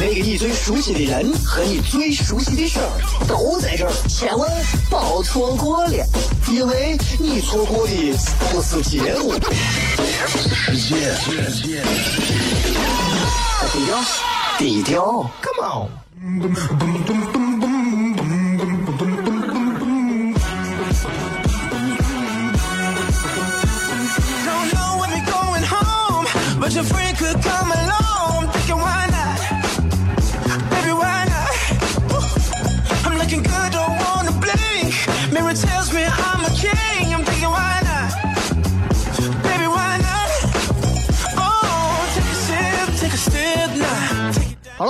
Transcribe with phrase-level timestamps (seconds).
[0.00, 2.88] 那个你最熟悉的人和你最熟悉的事儿
[3.28, 4.50] 都在这儿，千万
[4.88, 6.06] 别错过了，
[6.50, 7.92] 因为你错过的
[8.50, 9.34] 不是节目，
[10.72, 11.12] 世界。
[13.72, 14.02] 低调，
[14.58, 15.90] 低调，Come
[17.44, 17.49] on。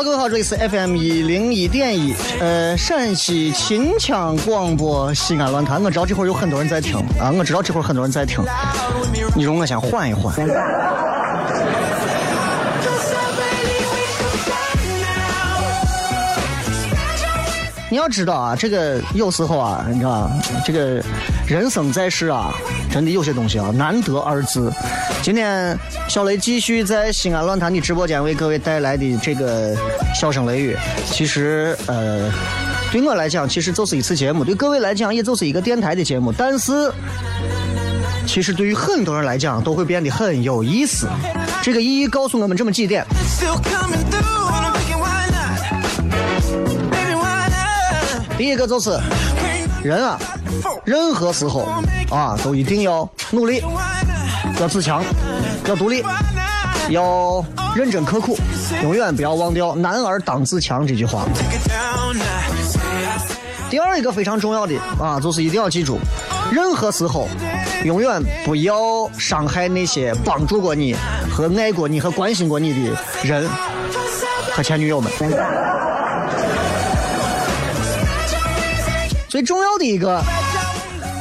[0.02, 5.82] 各位好，这里是 FM 一零一点一，呃，陕西秦腔广播西安论坛。
[5.82, 8.42] 我知道这会儿有很多人在听啊，我知道这会儿很多人在听。
[9.36, 10.34] 你容我先缓一缓。
[17.90, 20.30] 你要知道啊，这个有时候啊，你知道，
[20.64, 21.02] 这个
[21.50, 22.54] 人生在世啊，
[22.92, 24.72] 真的有些东西啊，难得二字。
[25.20, 25.76] 今天
[26.08, 29.76] 小雷继续在西安论坛的直播间为各位带来的这个
[30.14, 30.76] 笑声雷雨，
[31.10, 32.30] 其实呃，
[32.92, 36.32] 对我来讲，其实就是一次节目；对各位来讲，也就是一个电台的节目。
[36.32, 36.88] 但是，
[38.28, 41.08] 其实对于很多人来讲，都会变得很有意思。
[41.62, 43.04] 这个意义告诉我们这么几点?
[48.38, 48.96] 第一个就是
[49.82, 50.18] 人啊，
[50.84, 51.66] 任何时候
[52.10, 53.62] 啊，都一定要努力，
[54.60, 55.02] 要自强，
[55.66, 56.02] 要独立，
[56.88, 58.36] 要认真刻苦，
[58.82, 61.24] 永远不要忘掉“男儿当自强”这句话。
[63.68, 65.98] 第二一个非常重要的啊，就是一定要记住，
[66.50, 67.28] 任何时候
[67.84, 70.96] 永远不要伤害那些帮助过你
[71.30, 73.48] 和爱过你和关心过你的人
[74.52, 75.12] 和前女友们。
[79.28, 80.20] 最重要的一个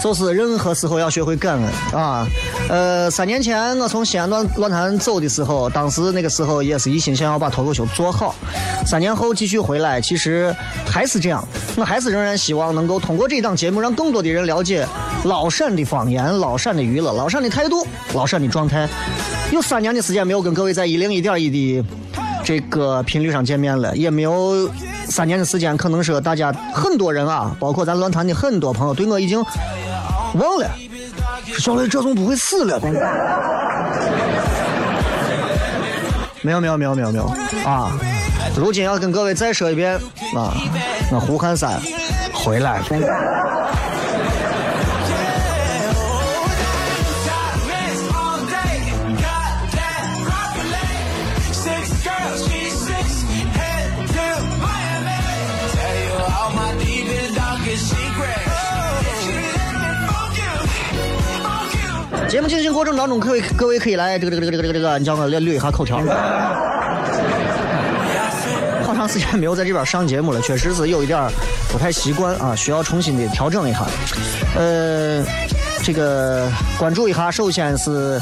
[0.01, 2.25] 就是任何时候要学会感恩啊。
[2.69, 8.35] 呃，三年前我从西安乱论坛走的时候，当时那个时候也是一心想要把脱口秀做好。
[8.85, 10.55] 三年后继续回来，其实
[10.85, 11.45] 还是这样，
[11.75, 14.87] 我还是仍然希望能够通过这档节目，让更多的人了解
[15.23, 18.87] 老陕的方言、老陕的娱乐、老陕的态度、老陕的状态。
[19.51, 21.85] 有三年的时间没有跟各位在一零一点一的
[22.43, 24.69] 这个频率上见面了，也没有
[25.07, 29.43] 三年的时间，可能说大家很多人啊，包括咱论坛的很多朋友，对我已经
[30.39, 30.67] 忘了。
[31.57, 32.89] 小雷，这总不会死了吧？
[36.41, 37.25] 没有没有没有没有没有
[37.65, 37.91] 啊！
[38.55, 39.95] 如今要跟各位再说一遍
[40.35, 40.55] 啊，
[41.11, 41.77] 那胡汉三
[42.33, 42.85] 回来了。
[62.29, 65.97] 节目进行过程当中，各位各位可以来这个这个这个这个这个，你叫我来捋一下口条。
[68.85, 71.27] 好长时间没有在这边上节目了，确实是有一点
[71.71, 73.79] 不太习惯啊，需要重新的调整一下。
[74.55, 75.23] 呃，
[75.83, 76.47] 这个
[76.77, 78.21] 关注一下，首先是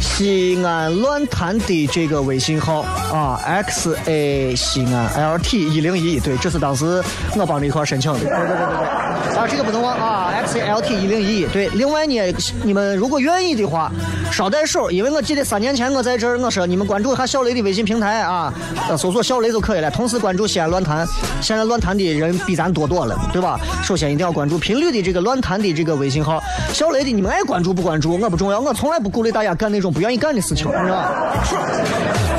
[0.00, 2.80] 西安乱谈的这个微信号
[3.12, 7.00] 啊，x a 西安 l t 一零一，对，这是当时
[7.36, 8.18] 我帮着一块申请的。
[8.18, 9.05] 对对对对对，
[9.36, 11.68] 啊，这个不能忘啊，x a l t 一零一，对。
[11.74, 13.92] 另外呢，你们如果愿意的话，
[14.32, 18.52] 捎带手，因为我记得三年前我在这儿，我说你们关注一下小雷的微信平台啊，
[18.96, 19.90] 搜索小雷就可以了。
[19.90, 21.06] 同时关注西安论坛，
[21.42, 23.60] 现在论坛的人比咱多多了，对吧？
[23.84, 26.42] 首先一定要关注频率的这个论坛的这个微信号，
[26.72, 32.35] 小雷的你们爱关注不关注我不重要，我从来不鼓励大家干那种不愿意干的事情，你知道吧？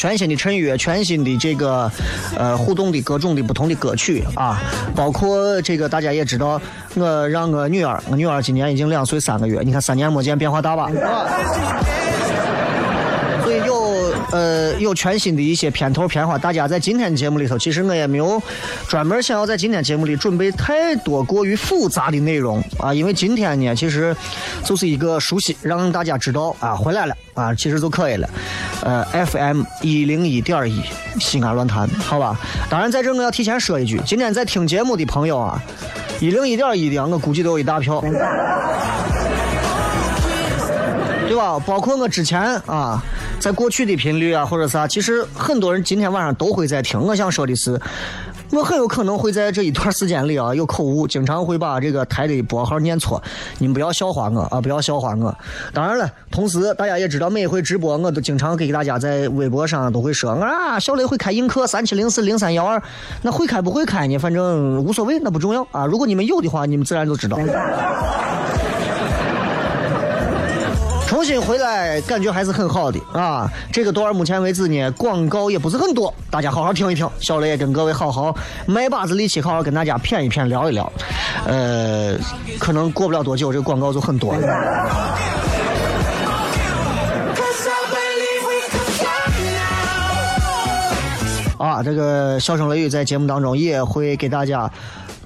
[0.00, 1.92] 全新的陈悦，全新的这个
[2.34, 4.58] 呃互动的各种的不同的歌曲啊，
[4.96, 6.58] 包括这个大家也知道，
[6.94, 10.84] 我让我女儿，我女儿今年已经两岁三个月，你看三年没见变化大吧？
[11.04, 11.99] 啊
[14.32, 18.42] 呃有全新的一些片头片花，大家在今天节目里头，其实我也没有
[18.88, 24.16] 专门想要在今天节目里准备太多过于复杂的内容啊，因为今天呢，其实
[24.64, 28.28] 就是一个熟悉，让大家知道啊回来了啊，其实就可以了。
[28.82, 30.82] 呃，FM 一零一点一
[31.18, 32.38] 西安论坛，好吧？
[32.68, 35.62] 当然在这我要提前说一句，今天在听节目的朋友啊。
[36.20, 37.98] 一零一点一的，我估计都有一大票，
[41.30, 41.56] 对吧？
[41.64, 43.00] 包括我之前啊，
[43.38, 47.00] 在过去的频率啊，或者啥，其实很多人今天晚上都会在听。
[47.00, 47.80] 我想说的是。
[48.52, 53.22] 我很有可能会在这一段时间里啊 有口误，经常会把这个台的拨号念错，
[53.58, 55.32] 你们不要笑话我啊，不要笑话我。
[55.72, 62.82] 当然了，同时大家也知道，每回直播我都经常给大家在微博上都会说啊，小雷会开映客三七零四零三幺二，
[63.22, 64.18] 那会开不会开呢？
[64.18, 65.86] 反正无所谓，那不重要啊。
[65.86, 67.38] 如果你们有的话，你们自然就知道。
[71.10, 73.50] 重新回来，感觉还是很好的啊！
[73.72, 77.10] 这个段目前为止呢，广告也不是很多，大家好好听一听。
[77.18, 78.32] 小雷也跟各位好好
[78.64, 80.92] 卖把子力气，好好跟大家谝一谝，聊一聊。
[81.46, 82.16] 呃，
[82.60, 84.46] 可能过不了多久，这个广告就很多了。
[91.58, 94.70] 啊，这个笑声雷雨在节目当中也会给大家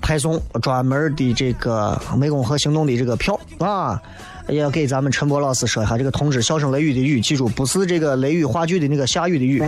[0.00, 4.00] 派送专门的这个湄公河行动的这个票啊。
[4.48, 9.62] 也要给咱们陈博老师说一下这个通知：笑声雷雨的雨，记住不是这个雷雨话剧的那个下雨的雨。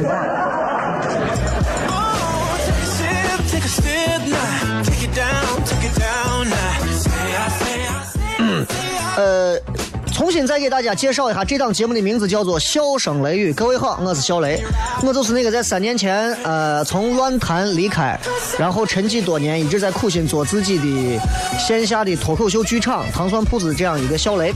[10.26, 13.52] 重新再给大家介绍一下，这档节目的名字叫做《笑声雷雨》。
[13.55, 14.61] 各位好，我是小雷，
[15.05, 18.19] 我就是那个在三年前呃从乱坛离开，
[18.58, 21.20] 然后沉寂多年，一直在苦心做自己的
[21.61, 24.52] 线下的脱口秀剧场糖蒜铺子这样一个小雷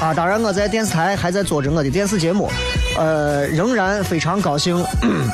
[0.00, 0.12] 啊。
[0.12, 2.50] 当然我在电视台还在做着我的电视节目，
[2.98, 4.84] 呃，仍然非常高兴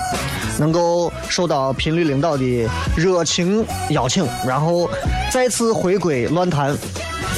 [0.61, 4.87] 能够受到频率领导的热情 邀请，然后
[5.33, 6.77] 再次回归乱坛。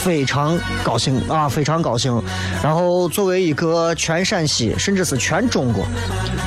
[0.03, 2.23] 非常高兴啊，非常高兴。
[2.63, 5.85] 然后作为一个全陕西，甚至是全中国、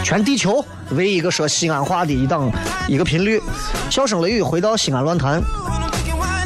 [0.03, 2.51] 全地球唯一一个说西安话的一档
[2.87, 3.41] 一个频率，
[3.89, 5.41] 笑声雷雨回到西安论坛，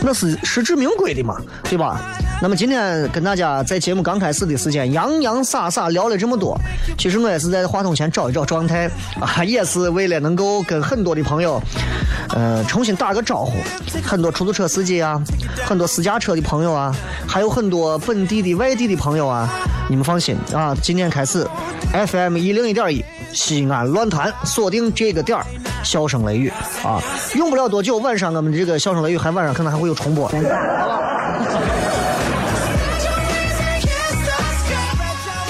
[0.04, 2.17] 那是实至名归的嘛，对吧？
[2.40, 6.56] 那么今天跟大家在节目刚开始的时间洋洋洒洒聊了这么多，
[6.96, 8.88] 其实我也是在话筒前找一找状态
[9.20, 11.60] 啊，也是为了能够跟很多的朋友，
[12.30, 13.54] 呃，重新打个招呼。
[14.04, 15.20] 很多出租车司机啊，
[15.66, 16.96] 很多私家车的朋友啊，
[17.28, 19.50] 还有很多本地的、外地的朋友啊，
[19.90, 21.44] 你们放心啊，今天开始
[21.92, 25.46] ，FM 一零一点一西安乱坛锁定这个点儿，
[25.84, 26.50] 笑声雷雨
[26.84, 27.02] 啊，
[27.34, 30.32] 用不了多久，晚上我们这个笑声雷雨还晚上可能还会有重播。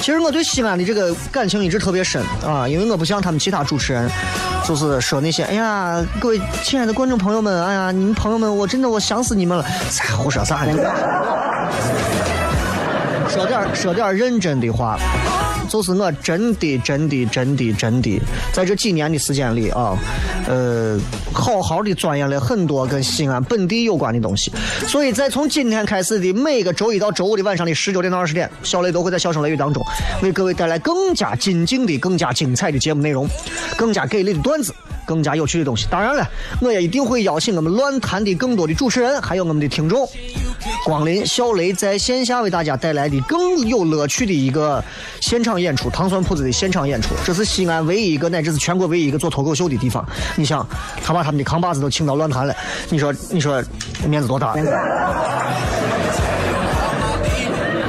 [0.08, 4.10] 其实我对西安的这个感情一直特别深啊，因为我不像他们其他主持人，
[4.66, 9.62] 就是说那些哎呀，各位亲爱的观众朋友们，哎呀，你们朋友们，我真的我想死你们了，
[10.16, 10.72] 胡说啥呢？
[13.28, 14.98] 说点说点认真的话。
[15.68, 18.20] 就是我真的真的真的真的，
[18.52, 19.96] 在这几年的时间里啊，
[20.48, 20.98] 呃，
[21.32, 24.50] 好好的钻研了很多跟西安本地有关的东西。
[24.86, 29.84] 所以在从今天开始的每个周一到周五的晚上的十九点到二十点，小雷都会在笑声雷雨当中
[30.22, 33.28] 为各位带来更加精进的、更加精彩的节目内容，
[33.76, 34.74] 更加给力的段子。
[35.06, 36.28] 更加有趣的东西，当然了，
[36.60, 40.06] 我也一定会邀请我们乱谈的更多的主持人，还有我们的听众，
[40.88, 44.82] 光临小雷在线下为大家带来的更有乐趣的一个
[45.20, 47.10] 现场演出——糖蒜铺子的现场演出。
[47.26, 50.02] 这是西安唯一一个，乃至是全国唯一一个做脱口秀的地方。
[50.34, 50.66] 你想，
[51.04, 52.56] 他把他们的扛把子都请到乱坛了，
[52.88, 53.62] 你说，你说，
[54.06, 54.54] 面子多大？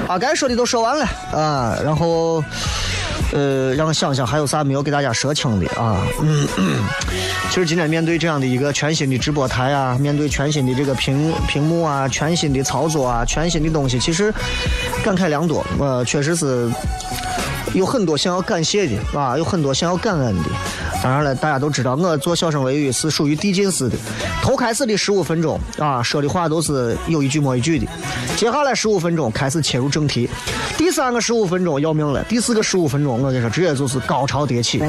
[0.10, 2.44] 啊，该说的都说完了啊，然后。
[3.32, 6.02] 呃，让我想想还有啥没有给大家说清的啊？
[6.22, 6.48] 嗯，
[7.50, 14.34] 其实今天面对这样的一个全新的直播台啊，面对全新的这个屏屏幕啊，全新的操作啊，全新的东西，其实
[15.04, 15.66] 感慨良多。
[15.80, 16.70] 呃，确实是
[17.74, 20.50] 有很多想要感谢的啊，有很多想要感恩的。
[21.02, 23.96] 当然了，大家都知道我做小声雷雨是属于递进式的，
[24.42, 27.88] 头开始的十五分钟啊，说的话都是有一句没一句的。
[28.36, 30.30] 接下来十五分钟开始切入正题，
[30.78, 34.82] 第三个十五分钟要命了，第四个十五分钟我跟你说，直接就是高潮迭起。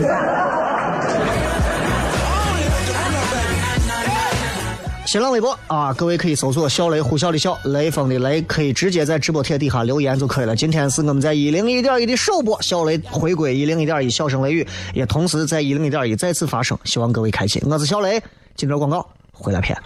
[5.10, 10.54] 新浪微博啊，各位可以搜索“小雷呼啸的笑，雷锋的雷”，可以直接在直播贴底下留言就可以了。
[10.54, 14.64] 今天是我们在一零一点一的首播，小雷回归一零一点一，笑声雷雨
[14.94, 17.60] 也同时在一零一点一再次发生，希望各位开心。
[17.66, 18.22] 我是小雷，
[18.54, 19.76] 今朝广告回来片。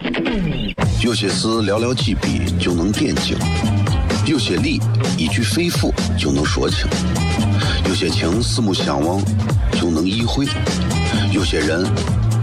[1.03, 3.35] 有些事寥寥几笔就能点睛，
[4.27, 4.79] 有些理
[5.17, 6.87] 一句肺腑就能说清，
[7.89, 9.19] 有些情四目相望
[9.71, 10.45] 就能意会，
[11.33, 11.83] 有些人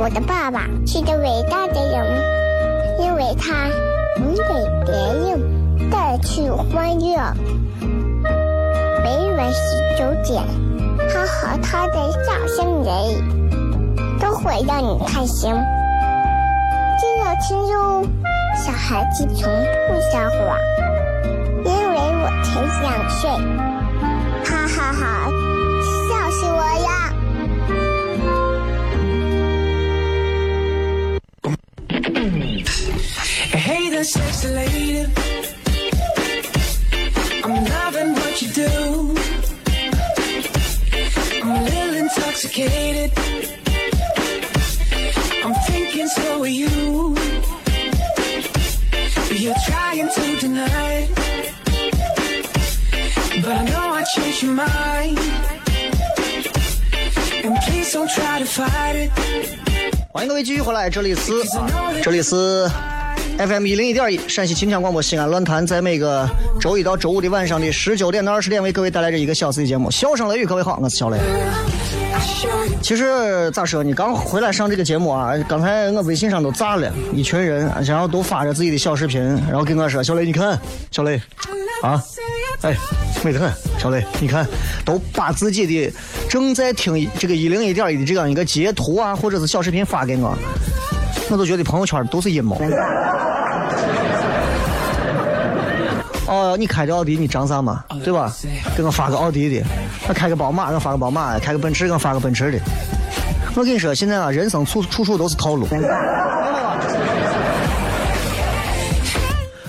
[0.00, 2.22] 我的爸爸是个伟大的人，
[3.00, 3.66] 因为他
[4.16, 4.42] 能给
[4.86, 7.16] 别人带去欢乐。
[9.02, 10.40] 每晚十九点，
[11.10, 12.96] 他和他的笑声人，
[14.20, 15.52] 都会让你开心。
[16.96, 18.06] 记得听哟，
[18.54, 19.52] 小孩子从
[19.88, 20.56] 不撒谎，
[21.64, 23.28] 因为我才两岁。
[24.44, 25.28] 哈哈哈，
[33.97, 35.07] Hey there, sexy lady.
[37.43, 39.15] I'm loving what you do.
[41.41, 43.11] I'm a little intoxicated.
[45.43, 47.15] I'm thinking so are you.
[49.31, 51.09] You're trying to deny it.
[53.41, 55.17] But I know I changed your mind.
[57.43, 59.11] And please don't try to fight it.
[60.11, 61.31] 欢迎各位继续回来，这里是
[62.03, 62.69] 这里是
[63.38, 66.28] FM 一零一点一陕西秦腔广播西安论坛，在每个
[66.60, 69.88] 周一到周五的晚上的十九点到二十点，为各位带来这一个小时的节目。
[69.92, 71.18] 笑声雷雨，各位好，我是小雷。
[72.82, 73.94] 其实咋说呢？
[73.94, 80.58] 刚回来上这个节目啊，刚才我微信上都炸了，一群人，然后都发着自己的小视频，然后跟我说：“小雷，你看，
[80.90, 81.20] 小雷，
[81.80, 82.02] 啊，
[82.62, 82.76] 哎，
[83.22, 84.44] 美得很，小雷，你看，
[84.84, 85.92] 都把自己的
[86.28, 90.36] 正在听这个一零一点一的这样一个截图啊，或者是小视频发给我，
[91.30, 92.60] 我都觉得朋友圈都是阴谋。
[96.26, 97.84] 哦，你开着奥迪，你涨啥嘛？
[98.04, 98.30] 对吧？
[98.76, 99.64] 给我发个奥迪的，
[100.08, 102.58] 我开个宝马，给我发个宝马的；开个奔驰，给我发个奔驰的。
[103.54, 105.66] 我跟你说，现在啊，人生处处处都是套路。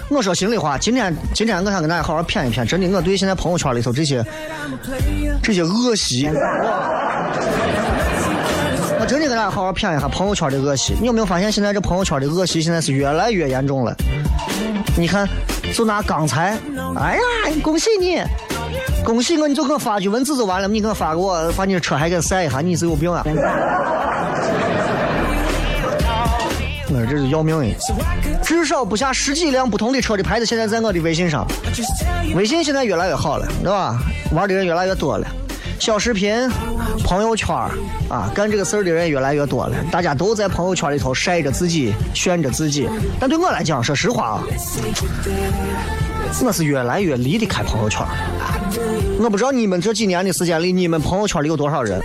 [0.10, 4.26] 我说心里话，今天今天我想跟大家好好谝一谝，真的，我对现在朋友圈里头这些
[5.42, 6.34] 这些恶习，我
[9.10, 10.94] 真的跟大家好好谝一下朋友圈的恶习。
[11.02, 13.92] 你有没有发现，现在这朋友圈的恶习现在是越来越严重了？
[14.96, 15.28] 你看，
[15.74, 16.56] 就拿刚才，
[16.96, 17.22] 哎呀，
[17.64, 18.22] 恭喜你，
[19.04, 23.26] 恭喜我，你就给我发句文字就完了，你给我发给我，把你的车还给晒一下，你是有病啊！
[26.92, 27.76] 我这是要命的，
[28.44, 31.48] 至少不下十几辆不同的车的牌子，现在在我的微信上。
[32.36, 33.98] 微信现在越来越好了，对吧？
[34.34, 35.28] 玩的人越来越多了，
[35.80, 36.48] 小视频、
[37.06, 37.56] 朋友圈
[38.10, 39.78] 啊，干这个事儿的人越来越多了。
[39.90, 42.88] 大家都在朋友圈里头晒着自己，炫着自己。
[43.20, 44.44] 但对我来讲，说实话啊，
[46.44, 48.06] 我是越来越离得开朋友圈。
[49.20, 52.00] 我不知道你们这几年的时间里，你们朋友圈里有多少人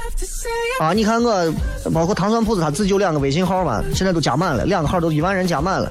[0.80, 0.92] 啊？
[0.92, 1.52] 你看我，
[1.92, 5.90] 包括糖蒜铺子，他自己有两个微信号嘛，现在都加满了，两个号都一万人加满了。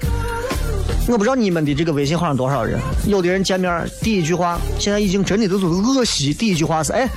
[1.10, 7.10] 我不知道你们的这个微信号上多少人，有的人见面第一句话，现在已经真的都是恶习，第一句话是哎，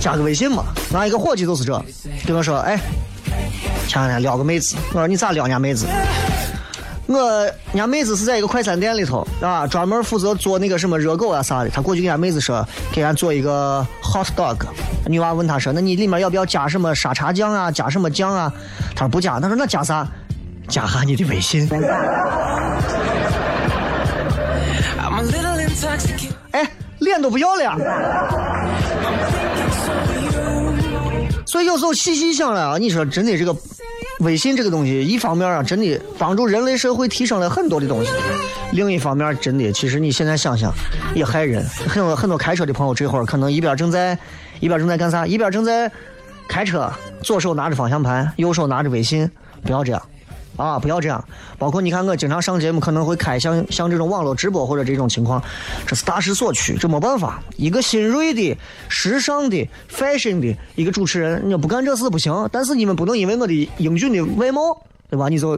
[0.00, 0.64] 加个微信嘛。
[0.94, 1.82] 俺一个伙计就是这，
[2.26, 2.78] 跟我说哎，
[3.86, 5.86] 前两天撩个妹子，我说你咋撩人家妹子？
[7.06, 11.70] 我人家妹子是在一个快餐店里头啊，专门负责做那个什么热狗啊啥的。
[11.70, 12.62] 他过去给人家妹子说，
[12.92, 14.58] 给人家做一个 hot dog。
[15.06, 17.70] 女娃问他说，那你里面要不要加什么沙茶酱啊？
[17.70, 18.52] 加什么酱啊？
[18.94, 19.40] 他说不加。
[19.40, 20.06] 他说那加啥？
[20.68, 21.66] 加下你的微信。
[26.50, 27.74] 哎，脸都不要了。
[31.48, 33.56] 所以有时候细细想来啊，你说真的，这个
[34.20, 38.10] 微信这个东西，一方面啊，真的帮助人类社会提升了很多的东西；
[38.72, 40.70] 另一方面，真的，其实你现在想想，
[41.14, 41.64] 也害人。
[41.88, 44.16] 很多很多开车的朋友，这会儿可能一边正在
[44.60, 45.90] 一边正在干啥，一边正在
[46.46, 49.30] 开车，左手拿着方向盘，右手拿着微信，
[49.62, 50.02] 不要这样。
[50.58, 51.24] 啊，不要这样！
[51.56, 55.42] 包括你看，我经常上节目，可能会开像像这种网络直播或者这种情况，
[55.86, 57.40] 这是大势所趋，这没办法。
[57.56, 58.54] 一个新锐的、
[58.88, 62.48] 时尚的、fashion 的一个主持人，你要不干这事不行。
[62.52, 64.76] 但是你们不能因为我的英俊的外貌，
[65.08, 65.28] 对吧？
[65.28, 65.56] 你就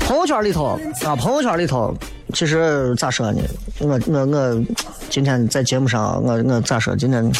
[0.00, 1.92] 朋友圈里头啊，朋友圈里头，
[2.32, 3.40] 其实咋说呢？
[3.80, 4.64] 我我我
[5.08, 6.94] 今天在节目上，我我咋说？
[6.96, 7.30] 今天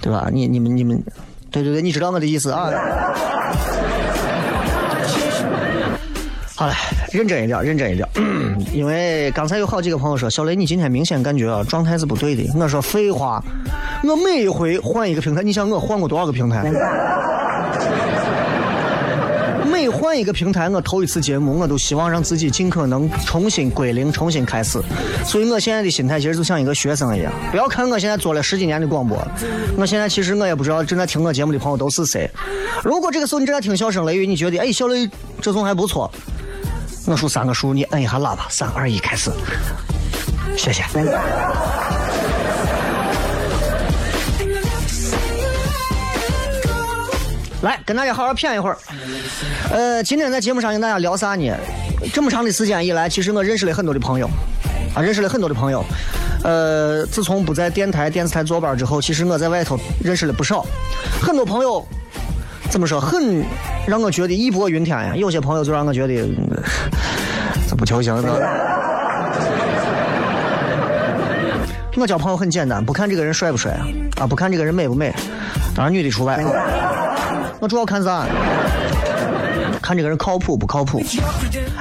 [0.00, 0.28] 对吧？
[0.32, 1.00] 你你们你们，
[1.50, 2.70] 对对对，你知道我的意思啊。
[6.56, 6.74] 好了，
[7.12, 8.06] 认真一点，认真一点，
[8.72, 12.50] 因为刚才有好几个朋友说，小雷你今天明显感觉啊状态是不对的。
[12.58, 13.42] 我说废话，
[14.04, 16.70] 我每一回换一个平台，你想我换过多少个平台？
[19.80, 24.78] 每换一个平台，我投一次节目，我都希望让自己尽可能重新归零，重新开始。
[25.24, 27.32] 所以我现在的心态其实就像一个学生一样。
[27.50, 29.16] 不要看我现在做了十几年的广播，
[29.78, 32.30] 我现在其实我也不知道正在听我节目的朋友都是谁。
[32.84, 35.08] 如果这个时候你正在听笑声雷雨，你觉得哎，小雷
[35.40, 36.12] 这种还不错，
[37.06, 39.30] 我数三个数，你摁一下喇叭，三二一，开始。
[40.58, 40.82] 谢谢。
[47.62, 48.78] 来，跟大家好好谝一会儿。
[49.70, 51.54] 呃，今天在节目上跟大家聊啥呢？
[52.10, 54.26] 这么长的时间以来，其实我认识了很多的朋友，
[54.94, 55.84] 啊，认识了很多的朋友。
[56.42, 60.64] 呃，自从不在电台、电视台坐班之后，其实我在外头认识了不少，
[61.20, 61.86] 很多朋友
[62.70, 63.44] 怎么说，很
[63.86, 65.12] 让我觉得义薄云天呀。
[65.14, 66.14] 有些朋友就让我觉得
[67.68, 68.48] 这不求行的。
[71.96, 73.84] 我交朋友很简单，不看这个人帅不帅啊，
[74.22, 75.14] 啊，不看这个人美不美，
[75.76, 76.42] 当然女的除外。
[77.60, 78.26] 我主要看啥？
[79.82, 81.02] 看这个人靠谱不靠谱？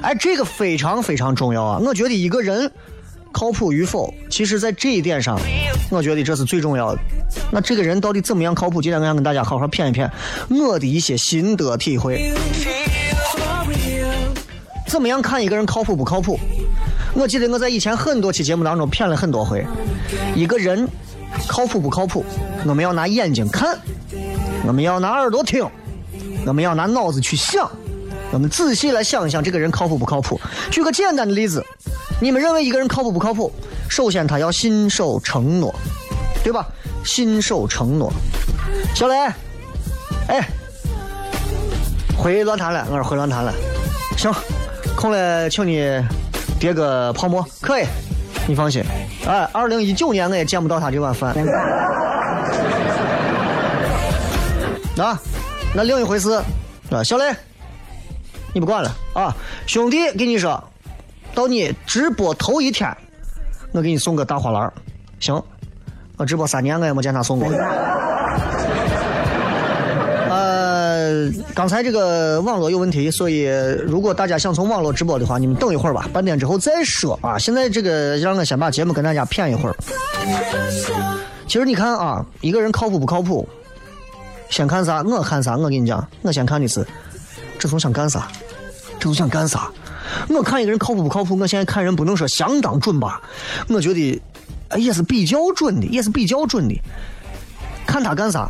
[0.02, 1.80] 哎，这个非常非常重要啊！
[1.84, 2.72] 我觉得一个人
[3.32, 5.40] 靠谱与否，其实在这一点上，
[5.92, 7.00] 我觉得这是最重要的。
[7.52, 8.82] 那这个人到底怎么样靠谱？
[8.82, 10.10] 今天我想跟大家好好谝一谝
[10.50, 12.34] 我的一些心得体会。
[14.88, 16.40] 怎么样看一个人靠谱不靠谱？
[17.14, 19.66] 我记得我在以前很多期节目当中谝了很多回。
[20.36, 20.88] 一个人
[21.48, 22.26] 靠谱不靠谱？
[22.66, 23.78] 我们要拿眼睛看。
[24.66, 25.68] 我们要拿耳朵听，
[26.46, 27.70] 我们要拿脑子去想，
[28.32, 30.40] 我们仔细来想一想这个人靠谱不靠谱。
[30.70, 31.66] 举个简单的例子，
[32.22, 33.52] 你们认为一个人靠谱不靠谱？
[33.88, 35.74] 首先他要信守承诺，
[36.44, 36.68] 对吧？
[37.04, 38.12] 信守承诺。
[38.94, 39.16] 小雷，
[40.28, 40.48] 哎，
[42.18, 43.52] 回论坛了，我说回论坛了。
[44.18, 44.32] 行，
[44.96, 45.90] 空了，请你
[46.60, 47.86] 叠个泡沫，可以，
[48.48, 48.84] 你放心。
[49.26, 51.34] 哎，二零一九年我也见不到他这碗饭。
[55.02, 55.20] 啊，
[55.74, 56.32] 那另一回事，
[56.92, 57.34] 啊，小雷，
[58.54, 59.36] 你不管了啊！
[59.66, 60.62] 兄弟，跟你说，
[61.34, 62.94] 到你直播头一天，
[63.72, 64.72] 我给你送个大花篮
[65.20, 65.42] 行，
[66.18, 67.48] 我直播三年，我也没见他送过。
[70.30, 73.46] 呃，刚才这个网络有问题，所以
[73.86, 77.38] 如果大家想从网络直播的话，你们等一会儿吧，半点之后再说啊。
[77.38, 79.76] 现在这个让我先把节目跟大家谝一会儿。
[81.48, 83.48] 其实你看啊，一个人靠谱不靠谱？
[84.50, 85.02] 先看啥？
[85.04, 85.56] 我看啥？
[85.56, 86.86] 我跟你讲，我先看的是
[87.58, 88.28] 这从想干啥？
[89.00, 89.72] 这从想干啥？
[90.28, 91.38] 我看一个人靠谱不靠谱？
[91.38, 93.22] 我现在看人不能说相当准吧？
[93.70, 94.22] 我觉得
[94.76, 96.76] 也是比较准的，也是比较准的。
[97.86, 98.50] 看他干啥？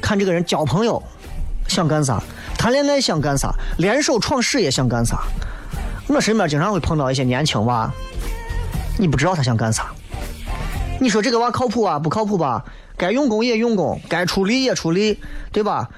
[0.00, 1.02] 看这个人交朋友
[1.68, 2.22] 想干啥？
[2.56, 3.54] 谈恋爱想干啥？
[3.78, 5.22] 联手创事业想干啥？
[6.08, 7.92] 我身边经常会碰到一些年轻娃，
[8.98, 9.92] 你不知道他想干啥？
[10.98, 11.98] 你说这个娃靠谱啊？
[11.98, 12.64] 不靠谱吧？
[12.96, 15.18] 该用功也用功，该出力也出力，
[15.52, 15.88] 对吧？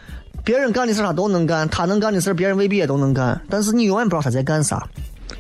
[0.45, 3.41] 别人干的事他都能干，他能干的事别人未必也都能干。
[3.51, 4.83] 但是你永远不知道他在干啥。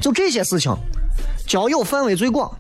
[0.00, 0.74] 就这些事情，
[1.46, 2.50] 交友范围最广，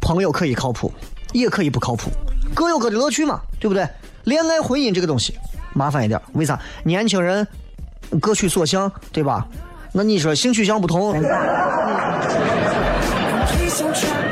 [0.00, 0.90] 朋友可以靠谱，
[1.32, 2.10] 也可以不靠谱，
[2.54, 3.86] 各有各的乐趣嘛，对不对？
[4.24, 5.34] 恋爱婚姻这个东西
[5.74, 6.58] 麻烦一点，为啥？
[6.84, 7.46] 年轻人
[8.20, 9.46] 各取所向，对吧？
[9.92, 11.12] 那你说性取向不同。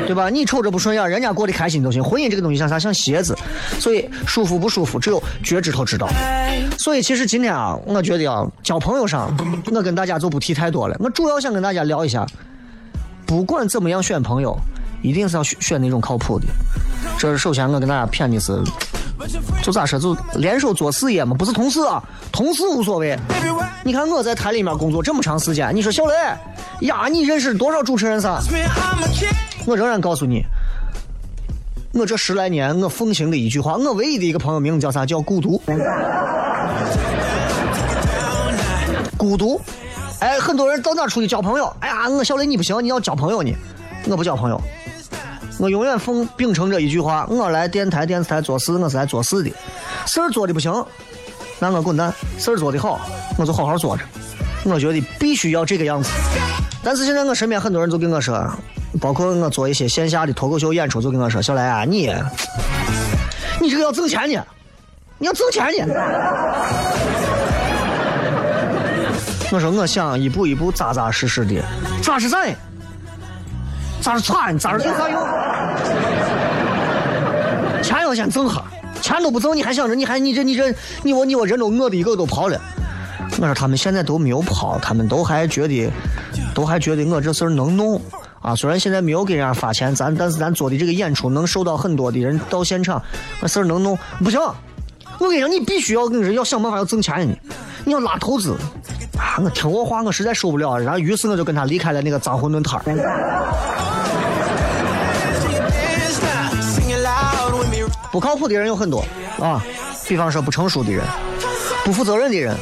[0.05, 0.29] 对吧？
[0.29, 2.03] 你瞅着不顺眼，人家过得开心就行。
[2.03, 2.77] 婚姻这个东西像啥？
[2.77, 3.37] 像鞋子，
[3.79, 6.07] 所以舒服不舒服，只有脚趾头知道。
[6.77, 9.35] 所以其实今天啊，我觉得啊，交朋友上，
[9.71, 10.97] 我跟大家就不提太多了。
[10.99, 12.25] 我主要想跟大家聊一下，
[13.25, 14.57] 不管怎么样选朋友，
[15.01, 16.45] 一定是要选选那种靠谱的。
[17.17, 18.59] 这是首先我跟大家谝的是，
[19.61, 23.17] 就咋说，就联手做事业嘛，不是同事啊，同事无所谓。
[23.83, 26.13] 你看我在台里面工作这么长时间，你说小雷
[26.81, 28.39] 呀，你认识多少主持人噻？
[29.71, 30.43] 我仍然告诉你，
[31.93, 35.05] 我这十来年我奉行的一句话，我唯一的一个朋友名字叫啥？
[35.05, 35.61] 叫孤独。
[39.17, 39.61] 孤独。
[40.19, 41.73] 哎，很多人到哪出去交朋友？
[41.79, 43.55] 哎呀，我小雷你不行，你要交朋友呢。
[44.09, 44.61] 我不交朋友，
[45.57, 49.49] 我永远奉秉承着一句话：我来电台、电视台做事，我是来做事的。
[50.05, 50.85] 事儿做的不行，
[51.59, 52.99] 那我滚蛋；事儿做的好，
[53.37, 54.03] 我就好好做着。
[54.65, 56.09] 我觉得必须要这个样子。
[56.83, 58.51] 但是现在我身边很多人都跟我说。
[58.99, 62.13] 包括我做一些线下的脱口秀演出，就跟我说：“小来啊，你，
[63.61, 64.43] 你这个要挣钱呢，
[65.17, 65.93] 你要挣钱呢。”
[69.51, 71.61] 我说：“我想一步一步扎扎实实的，
[72.01, 72.37] 扎实啥？
[74.01, 75.21] 扎实穿，扎实有啥用？
[77.81, 78.65] 钱要先挣哈，
[79.01, 80.73] 钱都不挣，你还想着你还你这你这
[81.03, 82.59] 你我你我人都饿的一个都跑了。”
[83.39, 85.89] 我说：“他们现在都没有跑，他们都还觉得，
[86.53, 88.01] 都还觉得我这事儿能弄。”
[88.41, 93.01] 啊，虽然现在没有给人家发钱，咱但是咱做的这个演出能受到很多的人到现场，
[93.39, 94.39] 那事儿能弄不行。
[95.19, 97.37] 我跟你说，你必须要跟人要想办法要挣钱的，
[97.85, 98.57] 你要拉投资，
[99.15, 102.81] 啊，我听我话，我实在受不了，然后于是我就跟他离开了那个脏馄饨摊。
[108.11, 109.05] 不靠谱的人有很多
[109.39, 109.63] 啊，
[110.07, 111.01] 比方说不成熟的人、
[111.85, 112.57] 不负责任的人、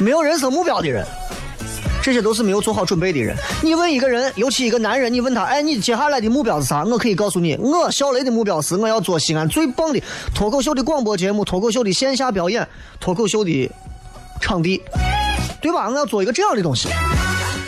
[0.00, 1.04] 没有人生目标的人，
[2.06, 3.36] 这些都是没有做好准备的人。
[3.64, 6.84] 你问一个人，尤其一个男人，你问他，哎，你接下来的目标是啥？
[6.84, 10.00] 我可以告诉你，我小雷的目标是我要做西安最棒的
[10.32, 12.64] 脱口秀的广播节目、脱口秀的线下表演、
[13.00, 13.68] 脱口秀的
[14.40, 14.80] 场地，
[15.60, 15.88] 对吧？
[15.88, 16.88] 我要做一个这样的东西。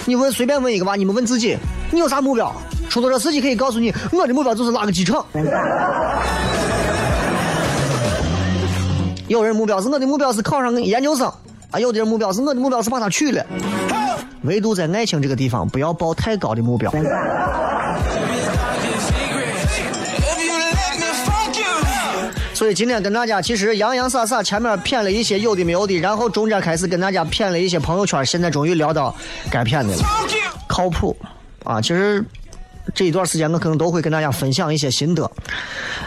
[0.06, 1.56] 你问随便问一个吧，你们问自己，
[1.90, 2.54] 你有啥目标？
[2.88, 5.26] 出租车司机可以告诉你，我的目标就是拉个机场。
[9.26, 11.26] 有人目标是我的目标是考上研究生
[11.72, 13.44] 啊，有的人目标是我的目标是把他娶了。
[14.42, 16.92] 唯独在爱情这个地方，不要抱太高的目标。
[22.54, 29.14] 所以今天跟大家其实洋洋洒洒，前面骗了一些有的没有的，然后中间开始跟大家骗了一些朋友圈，现在终于聊到
[29.48, 30.02] 该骗的了，
[30.66, 31.16] 靠谱
[31.62, 31.80] 啊！
[31.80, 32.24] 其实
[32.92, 35.30] 这一段时间我可能都会跟大家分享一些心得。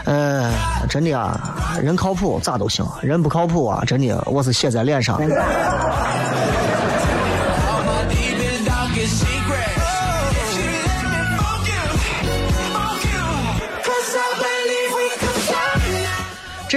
[0.04, 0.52] 呃，
[0.90, 5.18] 真的啊，人靠谱咋都行，人不靠谱啊，真的我是写在脸上。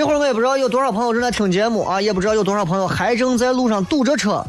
[0.06, 4.44] 会儿我也不知道有多少朋友正在听节目啊，也不知道有多少朋友还正在路上堵着车。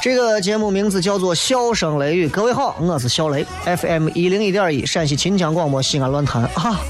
[0.00, 6.80] 这个节目名字叫做《笑声雷雨》，各位好，我是小雷，FM 一零一点一，陕西秦腔广播西安论坛啊。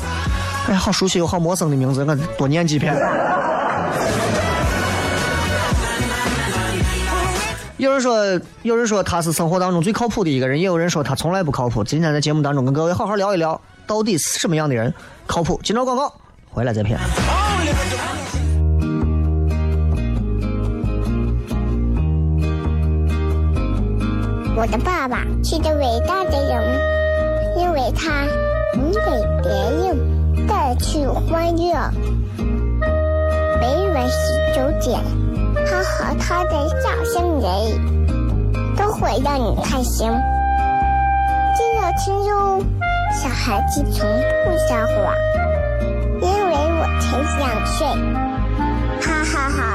[0.68, 2.96] 哎，好熟悉又好陌生的名字，我多念几遍。
[7.78, 11.82] 有人说，有人说他是生活当中最靠谱的一个人，也有人说他从来不靠谱。
[11.82, 14.94] 今天在节目当中跟各位好好聊一聊，到底是什么样的人
[15.26, 15.60] 靠谱？
[15.64, 16.14] 今朝广告
[16.48, 16.96] 回来再骗。
[24.62, 26.62] 我的爸爸是个伟大的人，
[27.58, 28.24] 因为他
[28.76, 29.00] 能给
[29.42, 31.74] 别人带去欢乐。
[33.60, 35.00] 每晚十九点，
[35.66, 37.50] 他和他的笑声人，
[38.76, 40.08] 都会让你开心。
[41.56, 42.62] 记得听哟，
[43.20, 44.08] 小孩子从
[44.44, 45.12] 不撒谎，
[46.20, 47.84] 因为我才想睡。
[49.00, 49.71] 哈哈哈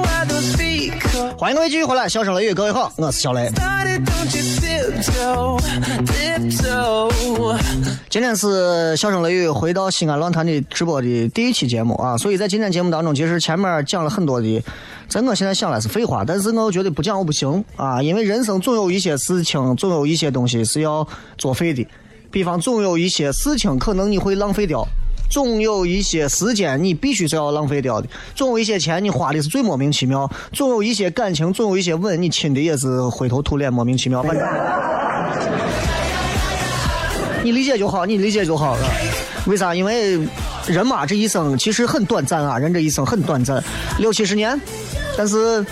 [0.00, 1.36] why those feet cold?
[1.38, 3.52] 欢迎各位继续回来，笑声雷雨，各位好，我是小雷。
[8.10, 14.62] 今天是笑声雷雨回到西安论坛的直播的第一期节目啊，所以在今天节目当中，其实前面讲了很多的，
[15.08, 21.06] 在我现在想来是废话，但是我又觉得不讲我不行啊，因为人生总有一些事情，总有一些东西是要
[21.38, 21.86] 作废的，
[22.30, 24.86] 比方总有一些事情可能你会浪费掉。
[25.34, 34.46] 总有一些时间你必须是要浪费掉的，总有一些钱你花的是最莫名其妙，总有一些感情，总有一些吻你亲的也是灰头土脸莫名其妙，反正。
[37.42, 38.86] 你理解就好，你理解就好了。
[39.48, 39.74] 为啥？
[39.74, 40.20] 因为
[40.68, 43.60] 人嘛，这一生其实很短暂啊，人这一生很短暂，
[43.98, 44.58] 六七十年，
[45.18, 45.66] 但是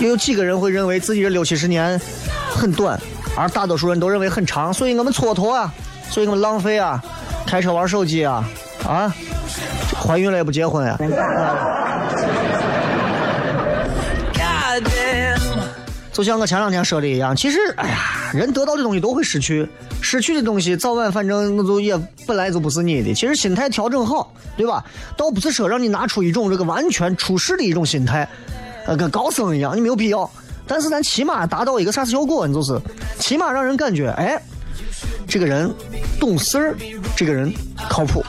[0.00, 2.00] 又有几个人会认为自己这六七十年
[2.48, 2.98] 很短，
[3.36, 5.70] 而大多数人都认为很长，所以我们蹉跎啊，
[6.08, 7.04] 所以我们浪费啊，
[7.46, 8.44] 开车玩手机啊，
[8.86, 9.14] 啊，
[9.96, 10.98] 怀孕了也不结婚呀、
[16.12, 19.68] 就像我前两天说的一样，其实，哎呀，人得到的东西都会失去，
[20.00, 23.12] 失去的东西早晚反正那就也本来就不是你的。
[23.12, 24.84] 其实心态调整好，对吧？
[25.16, 28.28] 倒不是说让你拿出一种这个完全出世的一种心态，
[28.86, 30.28] 呃，跟高僧一样，你没有必要。
[30.66, 32.46] 但是咱起码达到一个啥子效果？
[32.46, 32.80] 你就是
[33.18, 34.40] 起码让人感觉，哎，
[35.34, 35.68] 这个人
[36.20, 36.76] 懂事儿，
[37.16, 37.52] 这个人
[37.90, 38.24] 靠谱。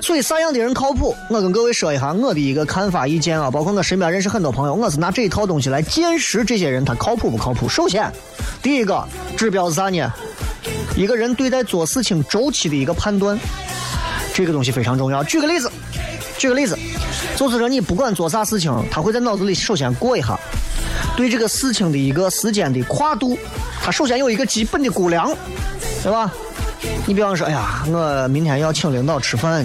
[0.00, 1.12] 所以啥样的人靠谱？
[1.28, 7.68] 我跟各位说一下我的一个看法意见啊，包括我身边认识很多朋友，我是拿这一套东西来见识这些人他靠谱不靠谱。
[7.68, 8.08] 首先，
[8.62, 9.04] 第一个
[9.36, 10.08] 指标是啥呢？
[10.96, 13.36] 一个人对待做事情周期的一个判断，
[14.32, 15.24] 这个东西非常重要。
[15.24, 15.68] 举个例子，
[16.44, 16.78] 举个例子，
[17.36, 20.38] 就是说你不管做啥事情，他会在脑子里首先过一下，
[21.16, 23.38] 对这个事情的一个时间的跨度，
[23.82, 25.34] 他首先有一个基本的估量，
[26.02, 26.30] 对吧？
[27.06, 29.64] 你比方说，哎呀，我明天要请领导吃饭，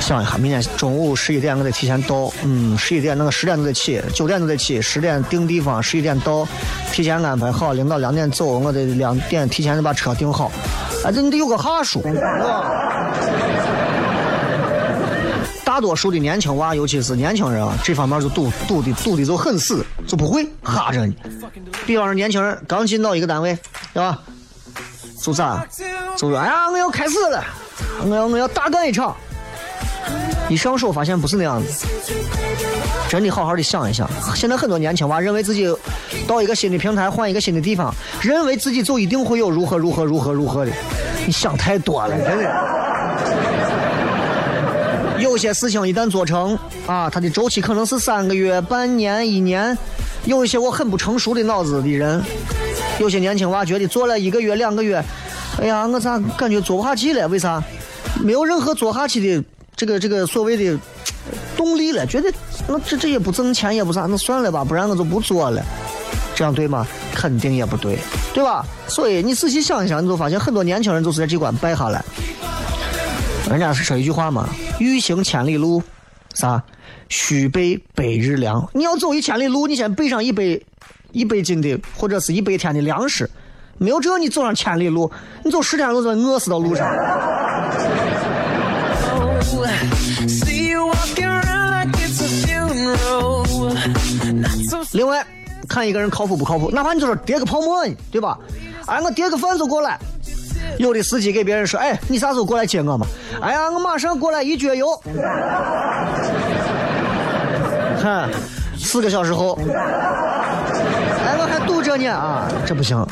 [0.00, 6.44] 想一下，明天中午十一点我得提前到，嗯，十一点那个十点都得起，九点都得起，十点定地方，十一点到，
[6.90, 10.50] 提前安排好，领导两点走，我得两点提前得把车订好，
[11.04, 12.02] 啊，这你得有个哈数。
[15.78, 21.14] 大多数的年轻娃，尤其是年轻人啊，这方面就堵堵的堵的就很死，就不会哈着你。
[21.86, 23.56] 比方说年轻人刚进到一个单位，
[23.94, 24.18] 对吧？
[25.22, 25.64] 就咋？
[26.16, 27.44] 就说哎呀，我要开始了，
[28.04, 29.14] 我要我要大干一场。
[30.48, 31.86] 一上手发现不是那样子，
[33.08, 34.10] 真的好好的想一想。
[34.34, 35.72] 现在很多年轻娃认为自己
[36.26, 40.72] 到一个新的平台，换一个新的地方，认为自己就一定会有如何如何如何如何的，
[41.24, 42.97] 你想太多了，真的。
[45.38, 49.78] 有些事情一旦做成啊，它的周期可能是三个月、半年、一年。
[50.24, 52.20] 有一些我很不成熟的脑子的人，
[52.98, 55.00] 有些年轻娃觉得做了一个月、两个月，
[55.60, 57.28] 哎呀，我咋感觉做不下去了？
[57.28, 57.62] 为啥？
[58.20, 59.44] 没有任何做下去的
[59.76, 60.76] 这个这个所谓的
[61.56, 62.28] 动力了，觉得
[62.66, 65.64] 那这这也不挣钱也不啥，那算了吧，不然我就不做了。
[66.34, 66.84] 这样对吗？
[67.14, 67.96] 肯定也不对，
[68.34, 68.66] 对吧？
[68.88, 72.04] 所以你仔细想一想，你就发现很多年轻人就是在这关败下来。
[73.46, 74.48] 人家是说一句话嘛，
[74.78, 75.82] 欲行千里路，
[76.34, 76.62] 啥？
[77.08, 78.68] 须备百日粮。
[78.74, 80.60] 你要走一千里路，你先备上一百
[81.12, 83.28] 一百斤的或者是一百天的粮食。
[83.78, 85.10] 没有这，你走上千里路，
[85.42, 86.86] 你走十天路就饿死到路上。
[94.92, 95.24] 另外，
[95.68, 98.38] 看一个人靠谱不靠谱，哪怕你就是叠个泡沫，对吧？
[98.86, 99.98] 哎，我叠个饭就过来。
[100.76, 103.06] 有的司机给别人说：“哎，你啥时候过来接我嘛？”
[103.40, 104.88] 哎呀，我马上过来一脚油。
[108.00, 108.28] 看，
[108.78, 113.04] 四个小时后，哎，我还堵着呢啊，这不行。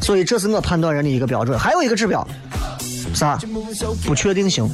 [0.00, 1.58] 所以这是我判断人的一个标准。
[1.58, 2.24] 还有一个指标，
[3.12, 3.36] 啥？
[4.06, 4.70] 不确定性。